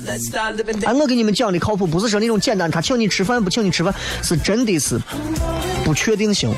[0.85, 5.01] 哎，我给你们讲的靠谱，不是说那种简单，他请你吃饭不请你吃饭，是真的是
[5.83, 6.53] 不确定性。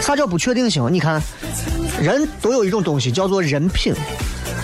[0.00, 0.90] 啥叫不确定性？
[0.90, 1.20] 你看，
[2.00, 3.94] 人都有一种东西叫做人品。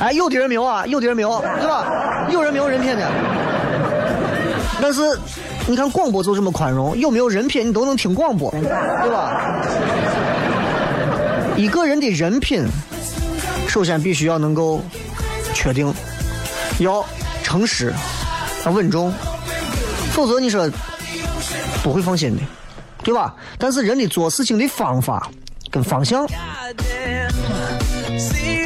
[0.01, 2.27] 哎，有的人没有啊，有的人没有，对吧？
[2.31, 3.11] 有人没有人品的。
[4.81, 5.19] 但是，
[5.67, 9.61] 你看广播就这么宽容，有没有人品你都能听广播，对吧？
[11.57, 12.65] 一个人的人品，
[13.67, 14.81] 首先必须要能够
[15.53, 15.93] 确定，
[16.79, 17.05] 要
[17.43, 17.93] 诚实，
[18.65, 19.13] 要稳重，
[20.13, 20.71] 否则你说
[21.83, 22.43] 不会放心的，
[23.03, 23.35] 对吧？
[23.59, 25.29] 但是人的做事情的方法
[25.73, 26.25] 跟方向。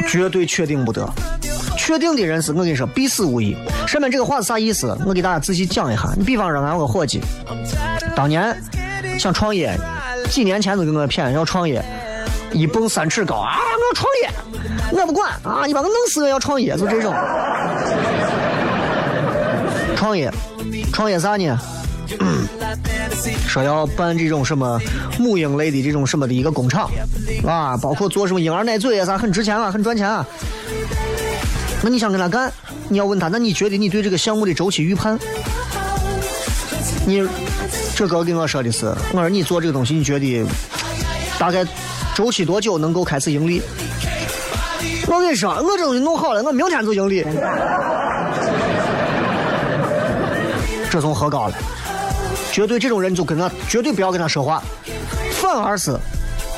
[0.07, 1.07] 绝对确定不得，
[1.77, 3.55] 确定的人是我跟你说必死无疑。
[3.87, 4.97] 上面这个话是啥意思？
[5.05, 6.09] 我给大家仔细讲一下。
[6.17, 7.21] 你比方说，俺有个伙计，
[8.15, 8.55] 当年
[9.19, 9.77] 想创业，
[10.29, 11.83] 几年前就给我骗要创业，
[12.51, 13.57] 一蹦三尺高啊！
[13.57, 14.29] 我要创业，
[14.91, 15.65] 我不管啊！
[15.65, 17.13] 你把我弄死，我要创业，就这种。
[19.95, 20.31] 创业，
[20.91, 21.59] 创业啥呢？
[23.47, 24.79] 说要办这种什么
[25.17, 26.89] 母婴类的这种什么的一个工厂，
[27.45, 30.25] 啊，包括做什么婴儿奶嘴啊啥，很值钱啊，很赚钱啊。
[31.81, 32.51] 那你想跟他干？
[32.89, 35.17] 你要问他，那你觉得你对这个项目的周期预判？
[37.05, 37.27] 你
[37.95, 40.45] 这个跟我说的是，我说你做这个东西，你觉得
[41.37, 41.65] 大概
[42.15, 43.61] 周期多久能够开始盈利？
[45.07, 47.25] 我跟你说，我这东西弄好了，我明天就盈利。
[50.89, 51.55] 这从何高了？
[52.53, 54.61] 绝对这种人就跟他绝对不要跟他说话，
[55.31, 55.97] 反而是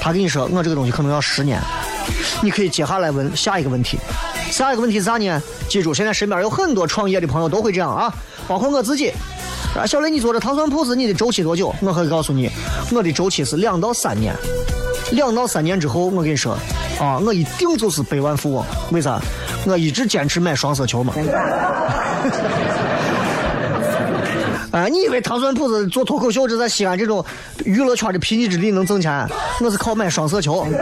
[0.02, 1.58] 他跟你说我这个东西可能要十年，
[2.44, 3.98] 你可以接下来问下一个问题，
[4.52, 5.42] 下一个问题是啥呢？
[5.70, 8.14] 记住，现在身边有很多创业的朋友都会这样啊，
[8.46, 9.10] 包括我自己。
[9.74, 11.74] 啊，小雷，你做这糖蒜铺子，你的周期多久？
[11.82, 12.52] 我可以告诉你，
[12.92, 14.36] 我的周期是两到三年，
[15.12, 16.58] 两到三年之后，我跟你说，
[17.00, 18.66] 啊，我一定就是百万富翁。
[18.92, 19.18] 为啥？
[19.66, 21.14] 我一直坚持买双色球嘛。
[24.76, 24.88] 啊！
[24.90, 27.24] 你以为糖蒜铺子做脱口秀，这在西安这种
[27.64, 29.26] 娱乐圈的贫瘠之地能挣钱？
[29.62, 30.68] 我是靠买双色球。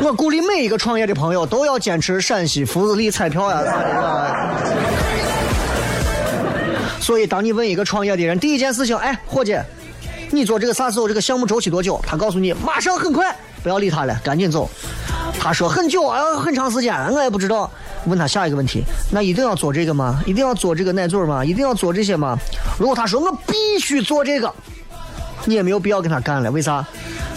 [0.00, 4.36] 我鼓励每一个创业的朋友都要坚持陕西福利彩票呀啥的。
[7.00, 9.58] 所以，当你问一个创业的人，第一件事情，哎，伙计，
[10.30, 11.08] 你做这个啥时候？
[11.08, 12.00] 这个项目周期多久？
[12.06, 14.70] 他告诉你，马上很快，不要理他了，赶紧走。
[15.40, 17.68] 他说很久啊，很长时间，我也不知道。
[18.06, 20.22] 问他下一个问题，那一定要做这个吗？
[20.26, 21.44] 一定要做这个奶嘴吗？
[21.44, 22.38] 一定要做这些吗？
[22.78, 24.52] 如果他说我必须做这个，
[25.44, 26.50] 你也没有必要跟他干了。
[26.50, 26.86] 为啥？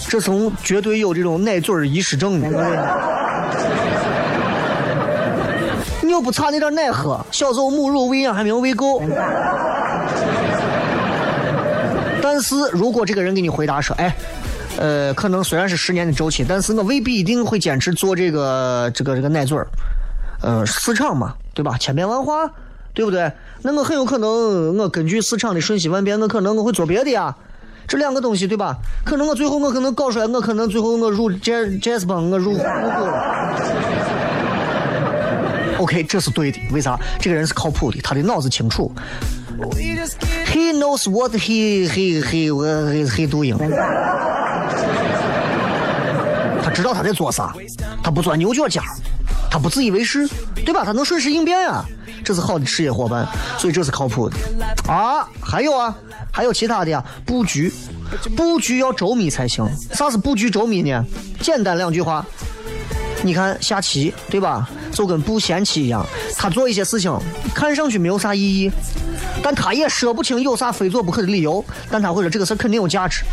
[0.07, 2.47] 这从绝对有这种奶嘴遗失症的。
[6.01, 9.01] 你又不差那点奶喝，小时候母乳喂养还没有喂够。
[12.21, 14.15] 但是如果这个人给你回答说，哎，
[14.77, 19.57] 呃，可能虽然是十年的周期，但是我未必一定会坚持做这个这个这个奶嘴。
[20.41, 21.77] 呃，市场嘛，对吧？
[21.77, 22.49] 千变万化，
[22.93, 23.31] 对不对？
[23.61, 27.35] 那我很有可能，我根据市场的瞬息万变，我可能我会做别的呀。
[27.87, 28.77] 这两个东西对吧？
[29.03, 33.55] 可能我最后我可能搞出来，我可能最后我入 J J S 帮，我入入股了。
[35.79, 36.59] OK，这是对的。
[36.71, 36.97] 为啥？
[37.19, 38.91] 这个人是靠谱的，他的脑子清楚。
[40.45, 43.57] He knows what he he he he he doing。
[46.63, 47.53] 他知道他在做啥，
[48.03, 48.81] 他不钻牛角尖，
[49.51, 50.27] 他不自以为是，
[50.65, 50.83] 对吧？
[50.85, 51.83] 他能顺势应变啊，
[52.23, 54.37] 这是好的事业伙伴，所以这是靠谱的
[54.87, 55.27] 啊。
[55.41, 55.95] 还有啊，
[56.31, 57.71] 还有其他的呀，布局，
[58.37, 59.67] 布局要周密才行。
[59.93, 61.03] 啥是布局周密呢？
[61.41, 62.25] 简单两句话，
[63.23, 64.69] 你看下棋，对吧？
[64.91, 67.11] 就跟布闲棋一样，他做一些事情
[67.53, 68.71] 看上去没有啥意义，
[69.41, 73.23] 但他也说不清有啥非做不可的理由，但他会说这个事肯定有价值。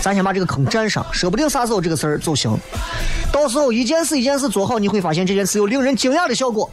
[0.00, 2.56] 咱先把这个坑占上，说不定啥时候这个事儿就行。
[3.32, 6.68] 到时候一件事一件事做好，你会发现这件事有令人惊讶的效果。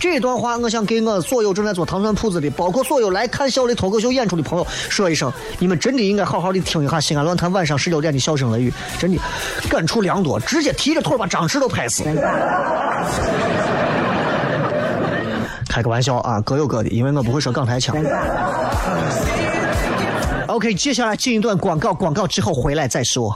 [0.00, 9.20] 这段话，我想给我所有正在做糖蒜铺子的，包括所有来看小雷脱口秀演出的朋友说一声：你们真的应该好好的听一下西安论坛晚上十九点的笑声雷雨，真的
[9.68, 12.04] 感触良多，直接提着腿把张弛都拍死。
[15.78, 17.94] 开个玩笑啊，各有各的，因为我不会说港台腔。
[20.48, 23.32] OK，接下来进一段广告，广告之后回来再说。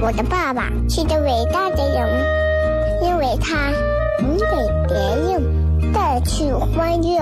[0.00, 2.08] 我的爸爸是个伟大的人，
[3.02, 3.72] 因为他
[4.20, 4.44] 能给
[4.86, 4.96] 别
[5.32, 7.18] 人带去欢乐。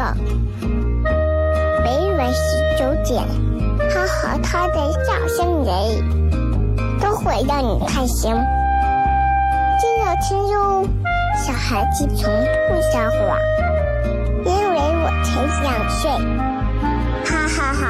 [1.83, 3.25] 每晚十九点，
[3.91, 8.31] 他和他的笑声人，都会让你开心。
[10.27, 10.89] 听哟，
[11.37, 12.33] 小孩子从
[12.67, 13.39] 不撒谎，
[14.47, 15.29] 因为我才
[15.63, 16.11] 两岁。
[17.27, 17.84] 哈哈哈，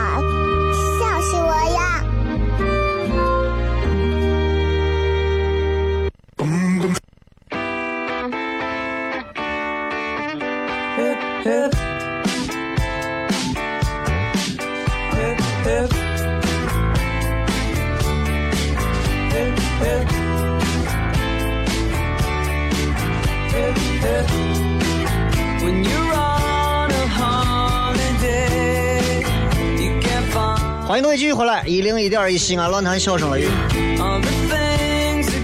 [32.05, 33.47] 一点一西安论坛笑声雷雨。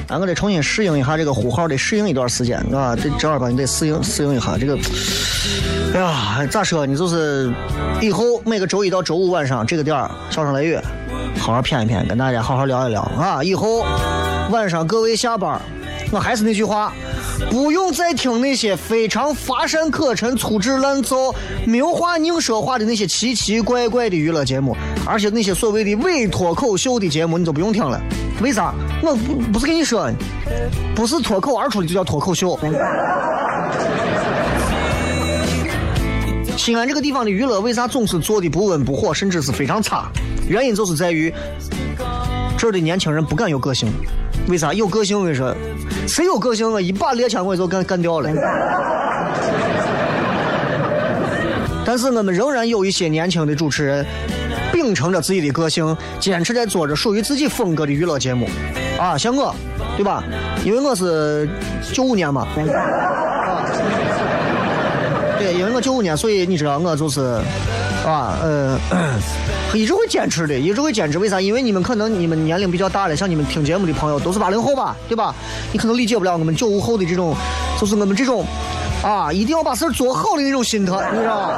[0.09, 4.77] 啊，我得重新适应一下这个呼号，得适应一段时间，啊，这正儿八经得适应适应一下这个。
[5.95, 6.95] 哎呀，咋说呢？
[6.95, 7.51] 就是
[8.03, 10.79] 以后每个周一到周五晚上这个点儿，笑声雷雨，
[11.39, 13.43] 好好谝一谝，跟大家好好聊一聊啊。
[13.43, 13.87] 以后
[14.51, 15.59] 晚上各位下班，
[16.11, 16.93] 我还是那句话，
[17.49, 21.33] 不用再听那些非常乏善可陈、粗制滥造、
[21.65, 28.01] 没有话硬说话的那些奇奇怪怪的娱乐节目，而且那些所谓的伪脱口秀的节目，你就不用听了。
[28.43, 28.73] 为啥？
[29.03, 30.11] 我不不是跟你说，
[30.95, 32.59] 不是脱口而出的就叫脱口秀。
[36.57, 40.11] 西安这个地方的娱乐为啥总是做的不温不火，甚至是非常差？
[40.47, 41.33] 原因就是在于
[42.59, 43.91] 这儿的年轻人不敢有个性。
[44.47, 44.73] 为啥？
[44.73, 45.55] 有个性，我跟你说，
[46.07, 46.81] 谁有个性啊？
[46.81, 48.31] 一把猎枪我就干干掉了。
[51.85, 54.07] 但是我们仍然有一些年轻的主持人，
[54.83, 58.49] 秉承着自己的个性，坚持在做着属于自己风格的娱乐节目。
[58.99, 59.55] 啊，像我，
[59.97, 60.25] 对吧？
[60.65, 61.49] 因为我是
[61.93, 62.47] 九五年嘛。
[62.57, 63.65] 啊
[65.39, 67.41] 对，因为我九五年，所以你知道我就是，
[68.05, 68.79] 啊，呃，
[69.73, 71.19] 一直会坚持的，一直会坚持。
[71.19, 71.41] 为啥？
[71.41, 75.35] 因为你们可能你们年龄比较大了，像你们听节目的朋友都是八零后吧，对吧？
[75.73, 77.35] 你可能理解不了我们九五后的这种，
[77.81, 78.45] 就是我们这种，
[79.03, 81.57] 啊，一定要把事做好的那种心态，你知道吧？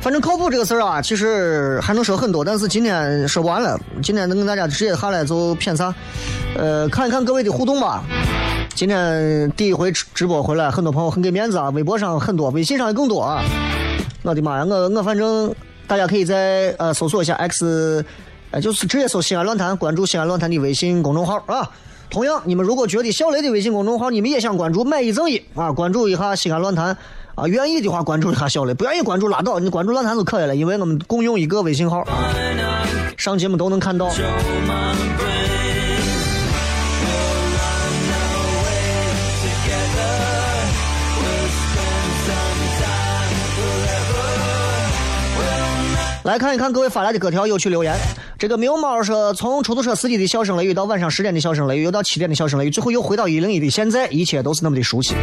[0.00, 3.80] 反正靠谱这个事儿啊，其实还能说很多，但是今天说不完了。
[4.02, 5.94] 今天能跟大家直接下来就骗啥？
[6.56, 8.04] 呃，看一看各位的互动吧。
[8.74, 13.42] 今天第一回直直播回来，很多朋友很给面子啊，微博上很多，微信上也更多啊。
[14.22, 15.54] 我的妈呀，我我反正
[15.86, 18.04] 大家可以在呃搜索一下 X，
[18.50, 21.70] 呃就是直接搜西安论坛，关注西安论坛的微信公众号啊。
[22.10, 26.94] 同样，你们如果觉得小雷的微信公众号你们也想关注，买一赠一啊，关注一下西安论坛
[27.34, 32.30] 啊，愿意的话关注一下小雷，不愿意关注拉倒，你关注论坛就可以了，因为我们共用一个微信号啊，
[33.16, 34.08] 上节目都能看到。
[46.22, 47.94] 来看一看各位发来的各条有趣留言。
[48.38, 55.14] 这个喵猫说，从出租车司机的笑声雷雨到晚上十点的笑声雷雨，又到七点的笑声雷雨，最后又回到一零一的现在，一切都是那么的熟悉。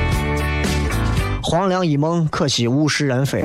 [1.44, 3.42] 黄粱一梦，可惜物是人非。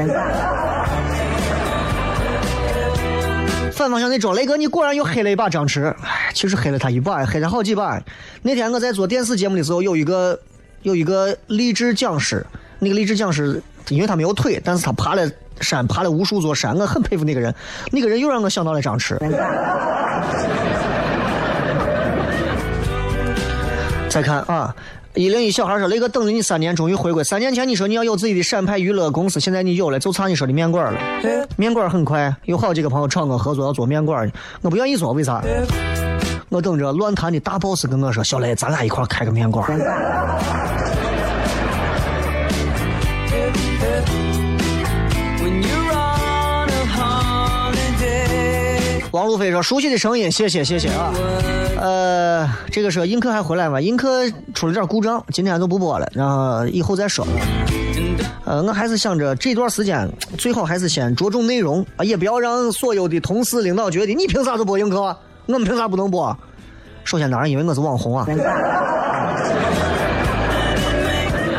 [3.72, 5.86] 反方向那装，雷哥你果然又黑了一把张弛。
[6.02, 8.00] 哎，其实黑了他一把，黑了好几把。
[8.42, 10.38] 那天我在做电视节目的时候，有一个
[10.82, 12.44] 有一个励志讲师，
[12.78, 15.30] 那个励志讲师，因为他没有腿，但是他爬了
[15.60, 17.54] 山，爬了无数座山，我很佩服那个人。
[17.92, 19.16] 那个人又让我想到了张弛。
[24.08, 24.74] 再看啊，
[25.16, 27.24] 一零一小孩说：“雷哥等了你三年，终于回归。
[27.24, 31.00] 三年前你说你要有自己的陕派娱乐公司，现在你有了，就差你说的面馆了。
[31.56, 35.42] 面馆很快，有好几个朋友找我合作要做面馆，我不愿意做，为啥？
[36.50, 39.66] 我等着乱谈的大 boss 跟我说：小雷，咱俩一块开个面馆。
[49.12, 51.10] 王路飞说：“熟悉的声音，谢谢谢谢啊。
[51.86, 53.80] 呃，这个说映客还回来吗？
[53.80, 57.24] 映客出了点故障，今天就不播了，然后以后再说。
[58.44, 65.16] 呃，我还是想着这段时间最好还是先着重内容啊，也不要让所有的同事领导觉得你凭啥就播映客，
[65.46, 66.36] 我们凭啥不能播？
[67.04, 68.26] 首先当然因为我是网红啊，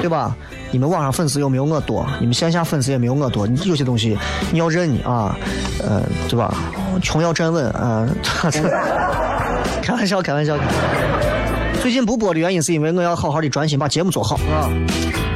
[0.01, 0.35] 对吧？
[0.71, 4.17] 你们网上粉丝又没有我多，你们线下粉丝也没有我多，你有些东西
[4.51, 5.37] 你要认你啊，
[5.81, 6.53] 呃，对吧？
[7.01, 8.05] 穷要站稳啊！
[9.87, 10.57] 开玩笑，开玩笑。
[11.81, 14.67] 最近不播的原因是因为我要好好的专心把节目做好啊，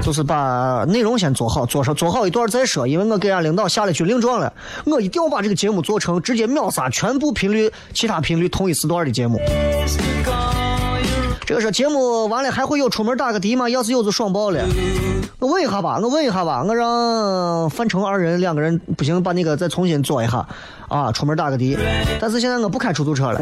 [0.01, 2.85] 就是把内容先做好，做上做好一段再说。
[2.85, 4.51] 因为我给俺领导下了军令状了，
[4.85, 9.39] 我一定要把这个节目做成直接秒杀全部频率、其他频率同一时段的节目。
[11.45, 13.67] 这个说节目完了还会有出门打个的吗？
[13.69, 14.63] 要是有就爽爆了。
[15.39, 20.47] 我问一下吧，我问一下吧，我让范成二人两个人不行，把那个再重新做一下
[20.87, 21.77] 啊，出门打个的。
[22.19, 23.39] 但是现在我不开出租车了。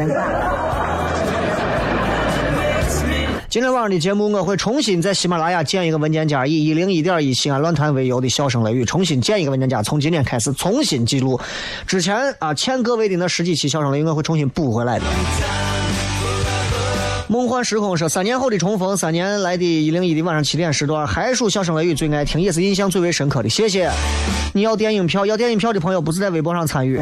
[3.48, 11.38] 今天晚上的节目我会重新在喜马拉雅建一个文件夹，以一零一点一西安论坛为由的笑声雷雨重新建一个文件夹，从今天开始重新记录
[11.86, 15.04] 之前啊欠各位的那十几期笑声雷雨，我会重新补回来的。
[17.30, 23.48] 梦幻时空说：三年后的重逢，三年来的一零一的晚上七点时段，还属笑声雷雨最爱听，也是印象最为深刻的。
[23.48, 23.88] 谢谢。
[24.52, 27.00] 你要电影票，要电影票的朋友不是在微博上参与。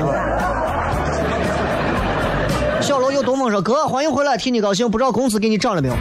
[2.82, 4.90] 小楼有东风说：哥，欢迎回来，替你高兴。
[4.90, 5.94] 不知道工资给你涨了没有？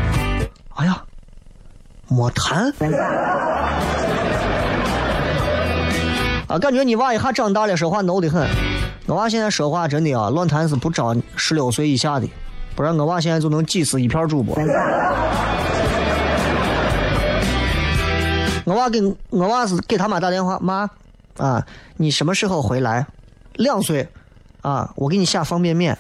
[0.75, 1.01] 哎呀，
[2.09, 2.73] 没谈。
[6.49, 8.45] 啊，感觉你娃一下长大了，说话孬得很。
[9.05, 12.27] 我娃现在说话真的啊，乱谈是不招十六岁以下的。
[12.77, 14.55] 不然我娃现在就能挤死一片主播。
[18.65, 19.01] 我娃给
[19.31, 20.87] 我娃是给他妈打电话，妈，
[21.37, 21.65] 啊，
[21.95, 23.07] 你什么时候回来？
[23.55, 24.07] 两岁，
[24.61, 25.97] 啊，我给你下方便面。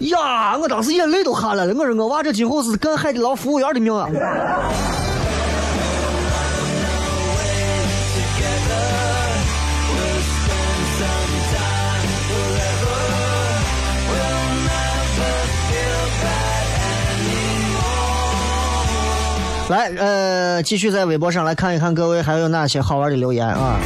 [0.00, 1.72] 呀，我当时眼泪都下来了。
[1.72, 4.08] 我说我娃这今后是干海底捞服务员的命啊。
[19.70, 23.78] 来，呃，继续在微博上来看一看各位还有哪些好玩的留言啊！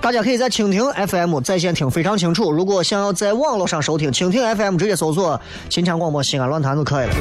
[0.00, 2.50] 大家可以在蜻蜓 FM 在线听，非常清楚。
[2.50, 5.40] 如果想要在网络上收听，蜻蜓 FM 直接搜索
[5.70, 7.14] “秦腔广播西安论坛”就可以了。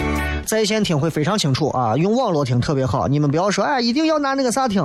[0.47, 3.07] 在线听会非常清楚啊，用网络听特别好。
[3.07, 4.83] 你们不要说，哎，一定要拿那个啥听。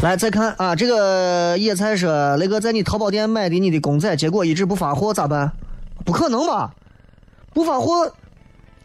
[0.00, 5.50] 来，再看啊，这个野菜说，雷哥在你淘宝店买的你的公仔，结果一直不发货，咋办？
[6.04, 6.70] 不可能吧？
[7.52, 8.12] 不发货，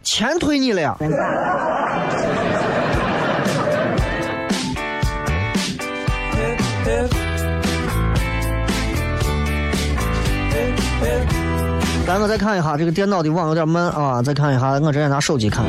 [0.01, 0.97] 钱退你了呀？
[12.07, 15.63] 来，我再看一下这个电脑的网有点慢啊，再看一下，我直接拿手机看。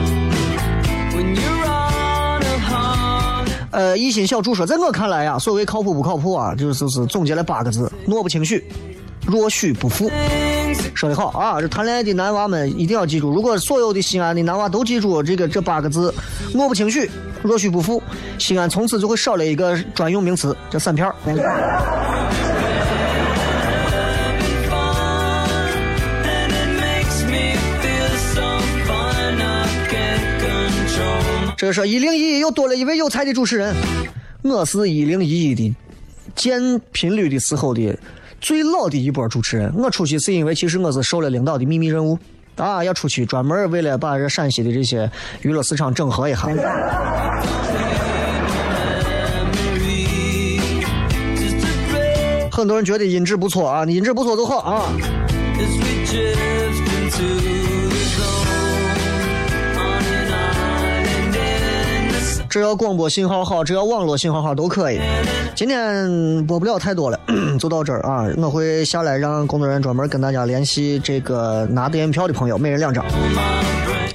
[3.74, 8.64] 呃，一心小猪说，在我看来呀，所谓靠谱不靠谱啊，就是是总结了八个字：诺不轻许，
[9.26, 10.08] 若许不负。
[10.94, 16.14] 说的好啊，这谈恋爱的男娃们一定要记住，如果所有的西安的男娃都记住这个这八个字：
[16.52, 17.10] 诺不轻许，
[17.42, 18.00] 若许不负，
[18.38, 21.12] 西安从此就会少了一个专用名词，叫散片
[31.57, 33.74] 这说一零一又多了一位有才的主持人，
[34.42, 35.74] 我是一零一一的
[36.34, 37.96] 建频率的时候的
[38.40, 39.72] 最老的一波主持人。
[39.76, 42.18] 我出去是因为其实我是受了领导的秘密任务，
[42.57, 45.11] 啊，要出去专门为了把这陕西的这些
[45.42, 46.48] 娱乐市场整合一下。
[52.50, 54.92] 很多人觉得音质不错啊，音质不错就好啊。
[62.55, 65.00] 只要广播信号好，只要网络信号好都可以。
[65.57, 67.18] 今天播不了太多了，
[67.59, 68.26] 就到这儿啊！
[68.36, 73.05] 我会下来让工作人员专门跟大家联系这个拿电影票的朋友，每人两张。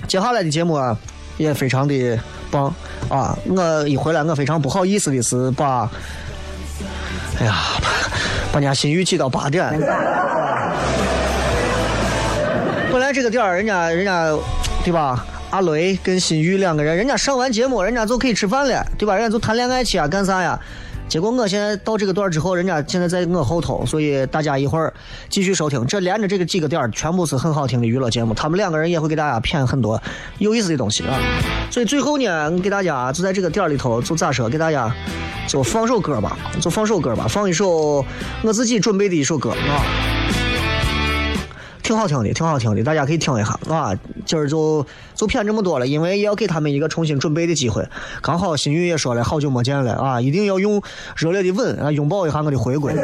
[0.07, 0.97] 接下来的节目啊，
[1.35, 2.17] 也非常的
[2.49, 2.73] 棒
[3.09, 3.37] 啊！
[3.45, 5.91] 我一回来，我非常不好意思的是把，
[7.41, 7.53] 哎呀，
[8.53, 9.69] 把人家新宇起到八点。
[12.89, 14.33] 本来这个点儿，人家人家，
[14.85, 15.25] 对吧？
[15.51, 19.15] 阿雷跟新宇两个人，人家上完节目，人家就可以吃饭了，对吧？
[19.15, 20.59] 人家就谈恋爱去啊，干啥呀？
[21.07, 24.93] 结果我现在到这个段之后，人家现在在我后头，所以大家一会儿
[25.27, 25.83] 继续收听。
[25.87, 29.99] 这连着这个几个点全部是很好听的娱乐节目，他们两个人也会给大家骗很多
[30.37, 31.17] 有意思的东西啊。
[31.71, 34.47] 所以最后呢，给大家就在这个点里头，就咋说？
[34.47, 34.93] 给大家
[35.47, 38.05] 就放首歌吧，就放首歌吧，放一首
[38.43, 39.81] 我自己准备的一首歌啊。
[41.89, 43.95] 挺好听的，挺好听的，大家可以听一下啊！
[44.23, 44.85] 今儿就
[45.15, 47.83] 就骗这么多了，因为也要给他们一个重新准备的机会。
[48.21, 50.79] 刚好新宇也说了，好久没见了啊，一定要用
[51.17, 52.93] 热烈的吻啊拥抱一下我的回归。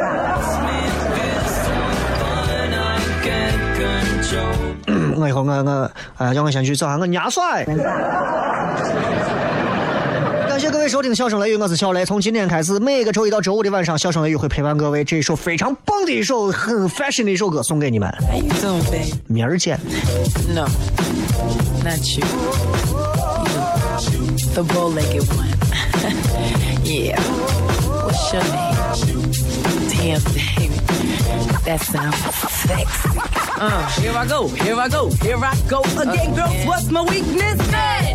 [5.18, 7.66] 我以后我我哎，让我先去找下我牙帅。
[10.56, 12.02] 感谢各位收听《笑声雷雨》，我是小雷。
[12.02, 15.04] 从今天开始，每个周一到周五的晚上，《笑声雷雨》会陪伴各位。
[15.04, 18.10] 这一首非常棒的一首、很 fashion 的一首歌，送给你们。
[19.26, 19.78] 明儿见。
[20.54, 20.66] No,
[21.84, 22.24] not you.
[24.54, 25.52] The bow-legged one.
[26.82, 27.20] Yeah.
[28.06, 28.72] What's your name?
[29.90, 30.65] Damn, baby.
[31.66, 33.18] That sounds sexy.
[33.58, 36.64] Uh, here I go, here I go, here I go again, girls.
[36.64, 37.58] What's my weakness?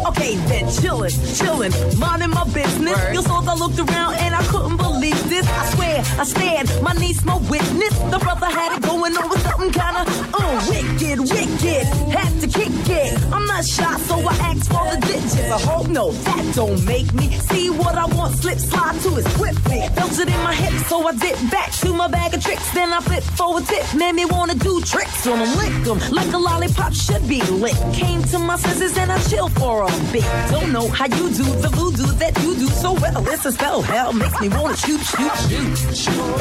[0.07, 2.95] Okay, then chillin', chillin', minding my business.
[2.95, 3.13] Word.
[3.13, 5.45] You saw I looked around and I couldn't believe this.
[5.49, 7.97] I swear, I stand, my niece, my witness.
[8.11, 11.85] The brother had it going on with something kinda uh, wicked, wicked.
[12.15, 13.19] Had to kick it.
[13.33, 15.51] I'm not shy, so I asked for the digits.
[15.51, 18.35] I hope no, that don't make me see what I want.
[18.35, 19.81] Slip slide to it swiftly.
[19.95, 22.71] Felt it in my hips, so I dip back to my bag of tricks.
[22.73, 25.99] Then I flip throw a tip, made me wanna do tricks on them, lick them
[26.11, 27.75] like a lollipop should be lit.
[27.91, 30.25] Came to my senses and I chill for a bit.
[30.51, 33.27] Don't know how you do the voodoo that you do so well.
[33.27, 35.77] It's a spell, hell makes me wanna shoot, shoot, shoot.
[35.77, 36.37] Shoot, shoot, shoot,